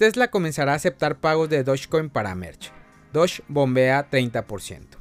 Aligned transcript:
Tesla 0.00 0.28
comenzará 0.28 0.72
a 0.72 0.76
aceptar 0.76 1.18
pagos 1.18 1.50
de 1.50 1.62
Dogecoin 1.62 2.08
para 2.08 2.34
merch. 2.34 2.72
Doge 3.12 3.42
bombea 3.48 4.08
30%. 4.10 4.96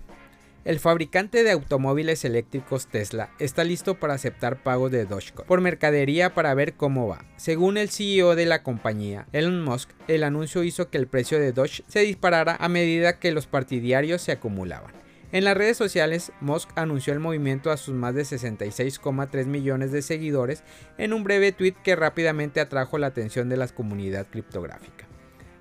El 0.65 0.81
fabricante 0.81 1.41
de 1.41 1.51
automóviles 1.51 2.25
eléctricos 2.25 2.87
Tesla 2.87 3.29
está 3.39 3.63
listo 3.63 3.95
para 3.95 4.15
aceptar 4.15 4.61
pagos 4.61 4.91
de 4.91 5.05
Dogecoin 5.05 5.47
por 5.47 5.61
mercadería 5.61 6.33
para 6.33 6.53
ver 6.53 6.73
cómo 6.73 7.07
va. 7.07 7.23
Según 7.37 7.77
el 7.77 7.89
CEO 7.89 8.35
de 8.35 8.45
la 8.45 8.61
compañía, 8.61 9.25
Elon 9.31 9.63
Musk, 9.63 9.89
el 10.09 10.25
anuncio 10.25 10.65
hizo 10.65 10.89
que 10.89 10.97
el 10.97 11.07
precio 11.07 11.39
de 11.39 11.53
Doge 11.53 11.85
se 11.87 12.01
disparara 12.01 12.57
a 12.59 12.67
medida 12.67 13.19
que 13.19 13.31
los 13.31 13.47
partidarios 13.47 14.21
se 14.21 14.33
acumulaban. 14.33 14.91
En 15.31 15.43
las 15.43 15.55
redes 15.55 15.77
sociales, 15.77 16.31
Musk 16.41 16.71
anunció 16.75 17.13
el 17.13 17.19
movimiento 17.19 17.69
a 17.69 17.77
sus 17.77 17.93
más 17.93 18.15
de 18.15 18.23
66,3 18.23 19.45
millones 19.45 19.91
de 19.91 20.01
seguidores 20.01 20.63
en 20.97 21.13
un 21.13 21.23
breve 21.23 21.51
tweet 21.51 21.75
que 21.83 21.95
rápidamente 21.95 22.59
atrajo 22.59 22.97
la 22.97 23.07
atención 23.07 23.47
de 23.47 23.57
la 23.57 23.67
comunidad 23.67 24.25
criptográfica. 24.27 25.05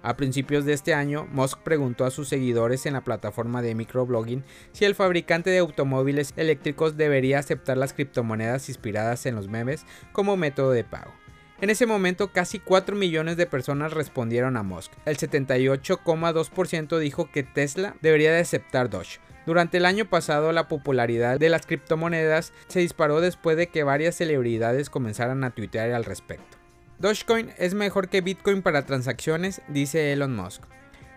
A 0.03 0.17
principios 0.17 0.65
de 0.65 0.73
este 0.73 0.95
año, 0.95 1.29
Musk 1.33 1.59
preguntó 1.59 2.07
a 2.07 2.11
sus 2.11 2.29
seguidores 2.29 2.87
en 2.87 2.95
la 2.95 3.05
plataforma 3.05 3.61
de 3.61 3.75
microblogging 3.75 4.43
si 4.73 4.87
el 4.87 4.95
fabricante 4.95 5.51
de 5.51 5.59
automóviles 5.59 6.33
eléctricos 6.37 6.97
debería 6.97 7.39
aceptar 7.39 7.77
las 7.77 7.93
criptomonedas 7.93 8.71
inspiradas 8.71 9.27
en 9.27 9.35
los 9.35 9.49
memes 9.49 9.85
como 10.13 10.39
método 10.39 10.71
de 10.71 10.85
pago. 10.85 11.13
En 11.61 11.69
ese 11.69 11.85
momento 11.85 12.33
casi 12.33 12.59
4 12.59 12.97
millones 12.97 13.37
de 13.37 13.45
personas 13.45 13.93
respondieron 13.93 14.57
a 14.57 14.63
Musk. 14.63 14.93
El 15.05 15.19
78,2% 15.19 16.99
dijo 16.99 17.31
que 17.31 17.43
Tesla 17.43 17.97
debería 18.01 18.33
de 18.33 18.39
aceptar 18.39 18.89
Doge, 18.89 19.19
durante 19.49 19.79
el 19.79 19.87
año 19.87 20.05
pasado 20.05 20.53
la 20.53 20.69
popularidad 20.69 21.41
de 21.41 21.49
las 21.49 21.65
criptomonedas 21.65 22.53
se 22.67 22.81
disparó 22.81 23.23
después 23.23 23.57
de 23.57 23.69
que 23.69 23.83
varias 23.83 24.15
celebridades 24.15 24.91
comenzaran 24.91 25.43
a 25.43 25.53
tuitear 25.53 25.91
al 25.93 26.05
respecto. 26.05 26.59
Dogecoin 26.99 27.55
es 27.57 27.73
mejor 27.73 28.11
que 28.11 28.21
Bitcoin 28.21 28.61
para 28.61 28.85
transacciones, 28.85 29.63
dice 29.69 30.13
Elon 30.13 30.37
Musk. 30.37 30.65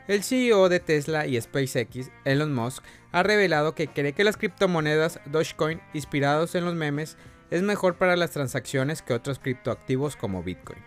El 0.08 0.24
CEO 0.24 0.70
de 0.70 0.80
Tesla 0.80 1.28
y 1.28 1.42
SpaceX, 1.42 2.10
Elon 2.24 2.54
Musk, 2.54 2.86
ha 3.12 3.22
revelado 3.22 3.76
que 3.76 3.90
cree 3.90 4.14
que 4.14 4.24
las 4.24 4.38
criptomonedas 4.38 5.20
Dogecoin 5.26 5.82
inspirados 5.94 6.56
en 6.56 6.64
los 6.64 6.74
memes 6.74 7.18
es 7.50 7.64
mejor 7.64 7.98
para 7.98 8.16
las 8.16 8.32
transacciones 8.32 9.02
que 9.02 9.14
otros 9.14 9.40
criptoactivos 9.40 10.16
como 10.16 10.42
Bitcoin. 10.42 10.80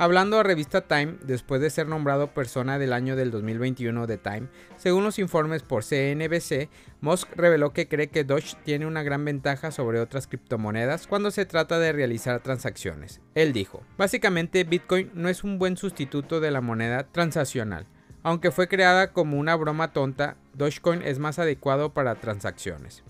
Hablando 0.00 0.38
a 0.38 0.44
revista 0.44 0.82
Time, 0.82 1.16
después 1.22 1.60
de 1.60 1.70
ser 1.70 1.88
nombrado 1.88 2.32
persona 2.32 2.78
del 2.78 2.92
año 2.92 3.16
del 3.16 3.32
2021 3.32 4.06
de 4.06 4.16
Time, 4.16 4.46
según 4.76 5.02
los 5.02 5.18
informes 5.18 5.64
por 5.64 5.82
CNBC, 5.82 6.68
Musk 7.00 7.28
reveló 7.34 7.72
que 7.72 7.88
cree 7.88 8.06
que 8.06 8.22
Doge 8.22 8.56
tiene 8.64 8.86
una 8.86 9.02
gran 9.02 9.24
ventaja 9.24 9.72
sobre 9.72 9.98
otras 9.98 10.28
criptomonedas 10.28 11.08
cuando 11.08 11.32
se 11.32 11.46
trata 11.46 11.80
de 11.80 11.90
realizar 11.90 12.40
transacciones. 12.44 13.20
Él 13.34 13.52
dijo, 13.52 13.82
básicamente 13.96 14.62
Bitcoin 14.62 15.10
no 15.14 15.28
es 15.28 15.42
un 15.42 15.58
buen 15.58 15.76
sustituto 15.76 16.38
de 16.38 16.52
la 16.52 16.60
moneda 16.60 17.08
transaccional. 17.10 17.88
Aunque 18.22 18.52
fue 18.52 18.68
creada 18.68 19.12
como 19.12 19.36
una 19.36 19.56
broma 19.56 19.92
tonta, 19.92 20.36
Dogecoin 20.54 21.02
es 21.02 21.18
más 21.18 21.40
adecuado 21.40 21.92
para 21.92 22.14
transacciones. 22.14 23.02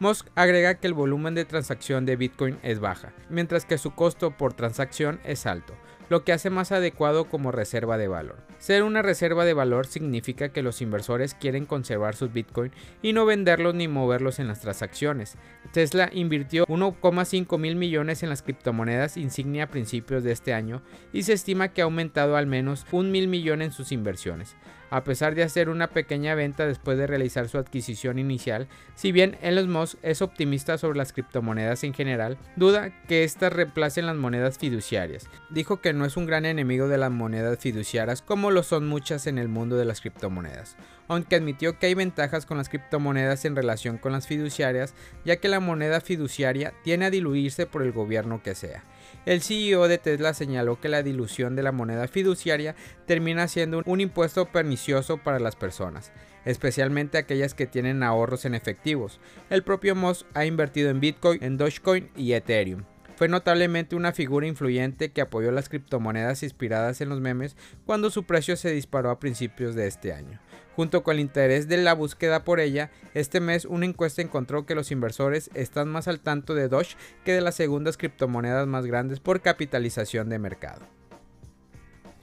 Musk 0.00 0.26
agrega 0.34 0.74
que 0.80 0.88
el 0.88 0.94
volumen 0.94 1.36
de 1.36 1.44
transacción 1.44 2.04
de 2.06 2.16
Bitcoin 2.16 2.58
es 2.64 2.80
baja, 2.80 3.12
mientras 3.30 3.64
que 3.64 3.78
su 3.78 3.92
costo 3.92 4.32
por 4.32 4.52
transacción 4.52 5.20
es 5.22 5.46
alto 5.46 5.74
lo 6.08 6.24
que 6.24 6.32
hace 6.32 6.50
más 6.50 6.72
adecuado 6.72 7.26
como 7.26 7.52
reserva 7.52 7.98
de 7.98 8.08
valor. 8.08 8.36
Ser 8.58 8.82
una 8.82 9.02
reserva 9.02 9.44
de 9.44 9.54
valor 9.54 9.86
significa 9.86 10.50
que 10.50 10.62
los 10.62 10.80
inversores 10.80 11.34
quieren 11.34 11.66
conservar 11.66 12.14
sus 12.16 12.32
Bitcoin 12.32 12.72
y 13.02 13.12
no 13.12 13.26
venderlos 13.26 13.74
ni 13.74 13.88
moverlos 13.88 14.38
en 14.38 14.48
las 14.48 14.60
transacciones. 14.60 15.36
Tesla 15.72 16.10
invirtió 16.12 16.66
1,5 16.66 17.58
mil 17.58 17.76
millones 17.76 18.22
en 18.22 18.30
las 18.30 18.42
criptomonedas 18.42 19.16
insignia 19.16 19.64
a 19.64 19.70
principios 19.70 20.24
de 20.24 20.32
este 20.32 20.54
año 20.54 20.82
y 21.12 21.22
se 21.22 21.32
estima 21.32 21.68
que 21.68 21.82
ha 21.82 21.84
aumentado 21.84 22.36
al 22.36 22.46
menos 22.46 22.86
un 22.92 23.10
mil 23.10 23.28
millones 23.28 23.66
en 23.68 23.72
sus 23.72 23.92
inversiones 23.92 24.56
a 24.94 25.02
pesar 25.02 25.34
de 25.34 25.42
hacer 25.42 25.70
una 25.70 25.88
pequeña 25.88 26.36
venta 26.36 26.68
después 26.68 26.96
de 26.96 27.08
realizar 27.08 27.48
su 27.48 27.58
adquisición 27.58 28.20
inicial, 28.20 28.68
si 28.94 29.10
bien 29.10 29.36
Elon 29.42 29.68
Musk 29.68 29.98
es 30.02 30.22
optimista 30.22 30.78
sobre 30.78 30.96
las 30.96 31.12
criptomonedas 31.12 31.82
en 31.82 31.94
general, 31.94 32.38
duda 32.54 32.92
que 33.08 33.24
éstas 33.24 33.52
reemplacen 33.52 34.06
las 34.06 34.14
monedas 34.14 34.56
fiduciarias. 34.56 35.26
Dijo 35.50 35.80
que 35.80 35.92
no 35.92 36.04
es 36.04 36.16
un 36.16 36.26
gran 36.26 36.44
enemigo 36.44 36.86
de 36.86 36.98
las 36.98 37.10
monedas 37.10 37.58
fiduciarias 37.58 38.22
como 38.22 38.52
lo 38.52 38.62
son 38.62 38.86
muchas 38.86 39.26
en 39.26 39.38
el 39.38 39.48
mundo 39.48 39.76
de 39.76 39.84
las 39.84 40.00
criptomonedas, 40.00 40.76
aunque 41.08 41.34
admitió 41.34 41.76
que 41.76 41.86
hay 41.86 41.94
ventajas 41.94 42.46
con 42.46 42.56
las 42.56 42.68
criptomonedas 42.68 43.44
en 43.46 43.56
relación 43.56 43.98
con 43.98 44.12
las 44.12 44.28
fiduciarias, 44.28 44.94
ya 45.24 45.38
que 45.38 45.48
la 45.48 45.58
moneda 45.58 46.02
fiduciaria 46.02 46.72
tiene 46.84 47.06
a 47.06 47.10
diluirse 47.10 47.66
por 47.66 47.82
el 47.82 47.90
gobierno 47.90 48.44
que 48.44 48.54
sea. 48.54 48.84
El 49.26 49.42
CEO 49.42 49.88
de 49.88 49.98
Tesla 49.98 50.34
señaló 50.34 50.80
que 50.80 50.88
la 50.88 51.02
dilución 51.02 51.56
de 51.56 51.62
la 51.62 51.72
moneda 51.72 52.08
fiduciaria 52.08 52.74
termina 53.06 53.48
siendo 53.48 53.82
un 53.86 54.00
impuesto 54.00 54.46
pernicioso 54.46 55.18
para 55.18 55.38
las 55.38 55.56
personas, 55.56 56.12
especialmente 56.44 57.18
aquellas 57.18 57.54
que 57.54 57.66
tienen 57.66 58.02
ahorros 58.02 58.44
en 58.44 58.54
efectivos. 58.54 59.20
El 59.50 59.62
propio 59.62 59.94
Moss 59.94 60.26
ha 60.34 60.44
invertido 60.44 60.90
en 60.90 61.00
Bitcoin, 61.00 61.42
en 61.42 61.56
Dogecoin 61.56 62.10
y 62.16 62.32
Ethereum. 62.32 62.84
Fue 63.16 63.28
notablemente 63.28 63.94
una 63.94 64.12
figura 64.12 64.46
influyente 64.46 65.12
que 65.12 65.20
apoyó 65.20 65.52
las 65.52 65.68
criptomonedas 65.68 66.42
inspiradas 66.42 67.00
en 67.00 67.08
los 67.08 67.20
memes 67.20 67.56
cuando 67.86 68.10
su 68.10 68.24
precio 68.24 68.56
se 68.56 68.72
disparó 68.72 69.10
a 69.10 69.20
principios 69.20 69.74
de 69.74 69.86
este 69.86 70.12
año. 70.12 70.40
Junto 70.74 71.04
con 71.04 71.14
el 71.14 71.20
interés 71.20 71.68
de 71.68 71.76
la 71.76 71.94
búsqueda 71.94 72.42
por 72.42 72.58
ella, 72.58 72.90
este 73.14 73.38
mes 73.38 73.64
una 73.64 73.86
encuesta 73.86 74.22
encontró 74.22 74.66
que 74.66 74.74
los 74.74 74.90
inversores 74.90 75.48
están 75.54 75.88
más 75.88 76.08
al 76.08 76.18
tanto 76.18 76.54
de 76.54 76.68
Doge 76.68 76.96
que 77.24 77.32
de 77.32 77.40
las 77.40 77.54
segundas 77.54 77.96
criptomonedas 77.96 78.66
más 78.66 78.84
grandes 78.84 79.20
por 79.20 79.40
capitalización 79.40 80.28
de 80.28 80.40
mercado. 80.40 80.82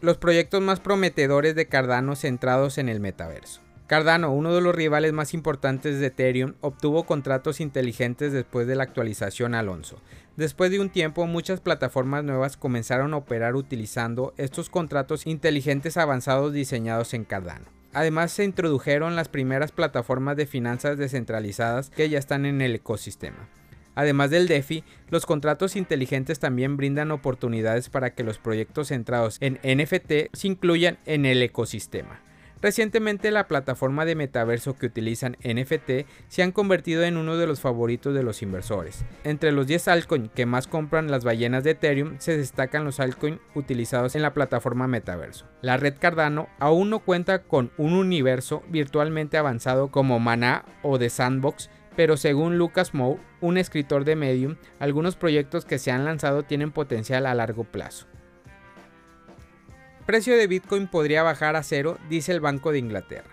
Los 0.01 0.18
proyectos 0.18 0.62
más 0.62 0.81
prometedores 0.81 1.56
de 1.56 1.68
Cardano 1.68 2.18
centrados 2.18 2.78
en 2.78 2.90
el 2.90 3.00
metaverso. 3.00 3.62
Cardano, 3.91 4.31
uno 4.31 4.56
de 4.56 4.62
los 4.62 4.74
rivales 4.74 5.12
más 5.12 5.34
importantes 5.34 6.00
de 6.00 6.06
Ethereum, 6.06 6.53
obtuvo 6.62 7.03
contratos 7.03 7.59
inteligentes 7.59 8.31
después 8.31 8.66
de 8.66 8.78
la 8.78 8.84
actualización 8.84 9.53
Alonso. 9.53 10.00
Después 10.38 10.72
de 10.72 10.79
un 10.79 10.90
tiempo, 10.90 11.28
muchas 11.28 11.59
plataformas 11.59 12.24
nuevas 12.24 12.56
comenzaron 12.56 13.13
a 13.13 13.18
operar 13.18 13.57
utilizando 13.57 14.34
estos 14.38 14.69
contratos 14.69 15.28
inteligentes 15.28 15.97
avanzados 15.97 16.53
diseñados 16.53 17.13
en 17.13 17.25
Cardano. 17.25 17.66
Además 17.91 18.31
se 18.31 18.46
introdujeron 18.46 19.18
las 19.18 19.28
primeras 19.28 19.74
plataformas 19.74 20.38
de 20.38 20.46
finanzas 20.46 20.97
descentralizadas 20.97 21.90
que 21.90 22.07
ya 22.07 22.18
están 22.18 22.46
en 22.46 22.62
el 22.62 22.75
ecosistema. 22.75 23.50
Además 23.94 24.30
del 24.30 24.47
DeFi, 24.47 24.85
los 25.09 25.25
contratos 25.25 25.75
inteligentes 25.75 26.40
también 26.40 26.78
brindan 26.78 27.12
oportunidades 27.12 27.90
para 27.90 28.13
que 28.16 28.24
los 28.24 28.38
proyectos 28.38 28.88
centrados 28.88 29.35
en 29.41 29.59
NFT 29.66 30.31
se 30.31 30.47
incluyan 30.47 30.97
en 31.06 31.25
el 31.25 31.44
ecosistema. 31.44 32.22
Recientemente 32.62 33.32
la 33.32 33.48
plataforma 33.48 34.06
de 34.06 34.16
metaverso 34.16 34.76
que 34.76 34.86
utilizan 34.86 35.36
NFT 35.44 36.06
se 36.28 36.44
han 36.44 36.52
convertido 36.52 37.04
en 37.04 37.18
uno 37.18 37.36
de 37.38 37.48
los 37.48 37.60
favoritos 37.60 38.14
de 38.14 38.22
los 38.22 38.44
inversores. 38.44 39.04
Entre 39.24 39.52
los 39.52 39.66
10 39.66 39.88
altcoins 39.88 40.30
que 40.30 40.46
más 40.46 40.68
compran 40.68 41.10
las 41.10 41.24
ballenas 41.24 41.64
de 41.64 41.72
Ethereum 41.72 42.18
se 42.20 42.38
destacan 42.38 42.86
los 42.86 43.00
altcoins 43.00 43.40
utilizados 43.56 44.16
en 44.16 44.22
la 44.22 44.34
plataforma 44.34 44.88
metaverso. 44.88 45.48
La 45.62 45.78
red 45.78 45.96
Cardano 46.00 46.50
aún 46.60 46.92
no 46.92 47.00
cuenta 47.00 47.44
con 47.44 47.72
un 47.78 47.94
universo 47.94 48.62
virtualmente 48.70 49.38
avanzado 49.38 49.90
como 49.90 50.20
Mana 50.20 50.66
o 50.84 51.00
The 51.00 51.10
Sandbox, 51.10 51.72
pero 51.96 52.16
según 52.16 52.60
Lucas 52.60 52.94
Moore, 52.94 53.20
un 53.42 53.58
escritor 53.58 54.06
de 54.06 54.16
Medium, 54.16 54.58
algunos 54.80 55.16
proyectos 55.16 55.66
que 55.66 55.80
se 55.80 55.92
han 55.92 56.06
lanzado 56.06 56.44
tienen 56.44 56.72
potencial 56.72 57.26
a 57.26 57.34
largo 57.34 57.64
plazo 57.64 58.06
precio 60.12 60.36
de 60.36 60.46
Bitcoin 60.46 60.88
podría 60.88 61.24
bajar 61.24 61.56
a 61.56 61.64
cero, 61.64 61.98
dice 62.10 62.34
el 62.34 62.42
Banco 62.42 62.74
de 62.74 62.80
Inglaterra. 62.80 63.30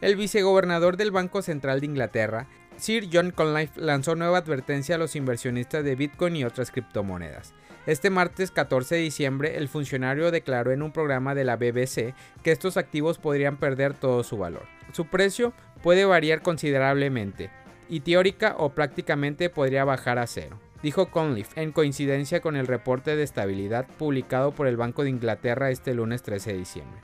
El 0.00 0.16
vicegobernador 0.16 0.96
del 0.96 1.10
Banco 1.10 1.42
Central 1.42 1.80
de 1.80 1.86
Inglaterra, 1.86 2.46
Sir 2.78 3.10
John 3.12 3.30
Conlife, 3.30 3.78
lanzó 3.78 4.14
nueva 4.14 4.38
advertencia 4.38 4.94
a 4.94 4.98
los 4.98 5.16
inversionistas 5.16 5.84
de 5.84 5.94
Bitcoin 5.94 6.34
y 6.34 6.44
otras 6.44 6.70
criptomonedas. 6.70 7.52
Este 7.84 8.08
martes 8.08 8.50
14 8.50 8.94
de 8.94 9.00
diciembre, 9.02 9.58
el 9.58 9.68
funcionario 9.68 10.30
declaró 10.30 10.72
en 10.72 10.80
un 10.80 10.92
programa 10.92 11.34
de 11.34 11.44
la 11.44 11.56
BBC 11.56 12.14
que 12.42 12.52
estos 12.52 12.78
activos 12.78 13.18
podrían 13.18 13.58
perder 13.58 13.92
todo 13.92 14.24
su 14.24 14.38
valor. 14.38 14.64
Su 14.92 15.08
precio 15.08 15.52
puede 15.82 16.06
variar 16.06 16.40
considerablemente 16.40 17.50
y 17.90 18.00
teórica 18.00 18.54
o 18.56 18.70
prácticamente 18.70 19.50
podría 19.50 19.84
bajar 19.84 20.18
a 20.18 20.26
cero 20.26 20.58
dijo 20.82 21.10
Conliffe, 21.10 21.62
en 21.62 21.72
coincidencia 21.72 22.40
con 22.40 22.56
el 22.56 22.66
reporte 22.66 23.16
de 23.16 23.22
estabilidad 23.22 23.86
publicado 23.98 24.52
por 24.52 24.66
el 24.66 24.76
Banco 24.76 25.04
de 25.04 25.10
Inglaterra 25.10 25.70
este 25.70 25.94
lunes 25.94 26.22
13 26.22 26.52
de 26.52 26.58
diciembre. 26.58 27.00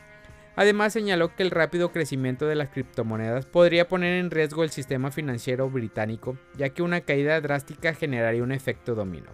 Además 0.56 0.92
señaló 0.92 1.36
que 1.36 1.44
el 1.44 1.52
rápido 1.52 1.92
crecimiento 1.92 2.46
de 2.46 2.56
las 2.56 2.70
criptomonedas 2.70 3.46
podría 3.46 3.86
poner 3.86 4.14
en 4.14 4.32
riesgo 4.32 4.64
el 4.64 4.70
sistema 4.70 5.12
financiero 5.12 5.70
británico, 5.70 6.36
ya 6.56 6.70
que 6.70 6.82
una 6.82 7.02
caída 7.02 7.40
drástica 7.40 7.94
generaría 7.94 8.42
un 8.42 8.50
efecto 8.50 8.96
dominó. 8.96 9.30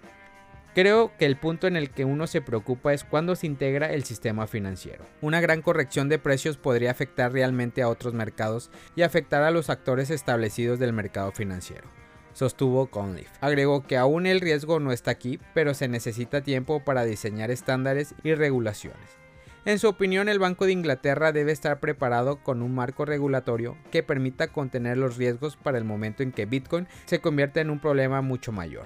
Creo 0.75 1.13
que 1.17 1.25
el 1.25 1.37
punto 1.37 1.67
en 1.67 1.77
el 1.77 1.89
que 1.89 2.05
uno 2.05 2.27
se 2.27 2.43
preocupa 2.43 2.93
es 2.93 3.05
cuando 3.05 3.37
se 3.37 3.47
integra 3.47 3.93
el 3.93 4.05
sistema 4.05 4.47
financiero. 4.47 5.05
Una 5.23 5.41
gran 5.41 5.63
corrección 5.63 6.11
de 6.11 6.19
precios 6.19 6.59
podría 6.59 6.91
afectar 6.91 7.33
realmente 7.33 7.81
a 7.81 7.89
otros 7.89 8.13
mercados 8.13 8.71
y 8.95 9.03
afectar 9.03 9.45
a 9.45 9.51
los 9.51 9.71
actores 9.71 10.11
establecidos 10.11 10.79
del 10.79 10.93
mercado 10.93 11.33
financiero 11.33 12.04
sostuvo 12.35 12.87
Conliffe. 12.89 13.31
Agregó 13.41 13.87
que 13.87 13.97
aún 13.97 14.27
el 14.27 14.41
riesgo 14.41 14.81
no 14.81 14.93
está 14.93 15.11
aquí, 15.11 15.41
pero 15.55 15.73
se 15.73 15.89
necesita 15.89 16.43
tiempo 16.43 16.85
para 16.85 17.05
diseñar 17.05 17.51
estándares 17.51 18.15
y 18.23 18.35
regulaciones. 18.35 19.25
En 19.65 19.79
su 19.79 19.89
opinión, 19.89 20.29
el 20.29 20.39
Banco 20.39 20.67
de 20.67 20.73
Inglaterra 20.73 21.33
debe 21.33 21.51
estar 21.51 21.81
preparado 21.81 22.43
con 22.43 22.61
un 22.61 22.75
marco 22.75 23.07
regulatorio 23.07 23.79
que 23.91 24.03
permita 24.03 24.49
contener 24.49 24.99
los 24.99 25.17
riesgos 25.17 25.57
para 25.57 25.79
el 25.79 25.85
momento 25.85 26.23
en 26.23 26.33
que 26.33 26.45
Bitcoin 26.45 26.87
se 27.07 27.21
convierta 27.21 27.63
en 27.63 27.71
un 27.71 27.81
problema 27.81 28.21
mucho 28.21 28.53
mayor. 28.53 28.85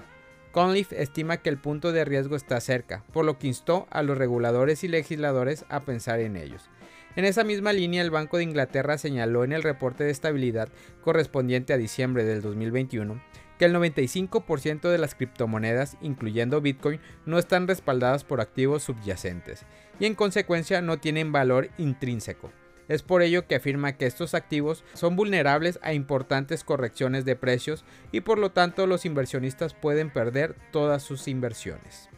Conleaf 0.53 0.93
estima 0.93 1.37
que 1.37 1.49
el 1.49 1.57
punto 1.57 1.91
de 1.91 2.05
riesgo 2.05 2.37
está 2.37 2.61
cerca, 2.61 3.03
por 3.11 3.25
lo 3.25 3.37
que 3.37 3.47
instó 3.47 3.87
a 3.91 4.03
los 4.03 4.17
reguladores 4.17 4.83
y 4.85 4.87
legisladores 4.87 5.65
a 5.67 5.81
pensar 5.81 6.21
en 6.21 6.37
ellos. 6.37 6.69
En 7.15 7.25
esa 7.25 7.43
misma 7.43 7.73
línea, 7.73 8.01
el 8.01 8.11
Banco 8.11 8.37
de 8.37 8.43
Inglaterra 8.43 8.97
señaló 8.97 9.43
en 9.43 9.51
el 9.51 9.63
reporte 9.63 10.03
de 10.03 10.11
estabilidad 10.11 10.69
correspondiente 11.01 11.73
a 11.73 11.77
diciembre 11.77 12.23
del 12.23 12.41
2021 12.41 13.21
que 13.59 13.65
el 13.65 13.75
95% 13.75 14.89
de 14.89 14.97
las 14.97 15.15
criptomonedas, 15.15 15.97
incluyendo 16.01 16.61
Bitcoin, 16.61 17.01
no 17.25 17.37
están 17.37 17.67
respaldadas 17.67 18.23
por 18.23 18.39
activos 18.39 18.83
subyacentes 18.83 19.65
y 19.99 20.05
en 20.05 20.15
consecuencia 20.15 20.81
no 20.81 20.97
tienen 20.97 21.33
valor 21.33 21.69
intrínseco. 21.77 22.53
Es 22.87 23.03
por 23.03 23.21
ello 23.21 23.45
que 23.47 23.55
afirma 23.55 23.97
que 23.97 24.05
estos 24.05 24.33
activos 24.33 24.83
son 24.93 25.17
vulnerables 25.17 25.77
a 25.83 25.93
importantes 25.93 26.63
correcciones 26.63 27.25
de 27.25 27.35
precios 27.35 27.83
y 28.13 28.21
por 28.21 28.39
lo 28.39 28.51
tanto 28.51 28.87
los 28.87 29.05
inversionistas 29.05 29.73
pueden 29.73 30.09
perder 30.09 30.55
todas 30.71 31.03
sus 31.03 31.27
inversiones. 31.27 32.09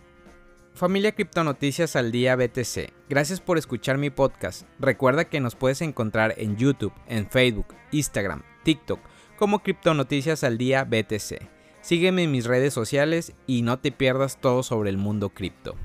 Familia 0.74 1.12
Criptonoticias 1.12 1.96
al 1.96 2.12
Día 2.12 2.36
BTC, 2.36 2.92
gracias 3.08 3.40
por 3.40 3.58
escuchar 3.58 3.98
mi 3.98 4.10
podcast. 4.10 4.64
Recuerda 4.80 5.26
que 5.26 5.40
nos 5.40 5.56
puedes 5.56 5.82
encontrar 5.82 6.34
en 6.38 6.56
YouTube, 6.58 6.94
en 7.08 7.30
Facebook, 7.30 7.68
Instagram, 7.92 8.42
TikTok 8.64 9.00
como 9.38 9.60
Criptonoticias 9.60 10.44
al 10.44 10.58
Día 10.58 10.84
BTC. 10.86 11.50
Sígueme 11.82 12.24
en 12.24 12.32
mis 12.32 12.46
redes 12.46 12.74
sociales 12.74 13.34
y 13.46 13.62
no 13.62 13.80
te 13.80 13.92
pierdas 13.92 14.40
todo 14.40 14.64
sobre 14.64 14.90
el 14.90 14.98
mundo 14.98 15.30
cripto. 15.30 15.76